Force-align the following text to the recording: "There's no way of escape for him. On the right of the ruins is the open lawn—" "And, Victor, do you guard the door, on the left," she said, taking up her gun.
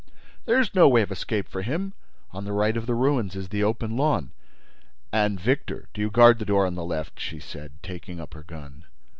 "There's 0.45 0.73
no 0.73 0.87
way 0.89 1.03
of 1.03 1.11
escape 1.11 1.47
for 1.47 1.61
him. 1.61 1.93
On 2.31 2.43
the 2.43 2.53
right 2.53 2.75
of 2.75 2.87
the 2.87 2.95
ruins 2.95 3.35
is 3.35 3.49
the 3.49 3.63
open 3.63 3.95
lawn—" 3.95 4.31
"And, 5.13 5.39
Victor, 5.39 5.89
do 5.93 6.01
you 6.01 6.09
guard 6.09 6.39
the 6.39 6.43
door, 6.45 6.65
on 6.65 6.73
the 6.73 6.83
left," 6.83 7.19
she 7.19 7.37
said, 7.39 7.73
taking 7.83 8.19
up 8.19 8.33
her 8.33 8.41
gun. 8.41 8.85